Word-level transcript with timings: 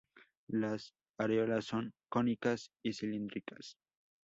Las 0.47 0.95
areolas 1.19 1.65
son 1.65 1.93
cónicas 2.09 2.71
y 2.81 2.93
cilíndricas. 2.93 3.75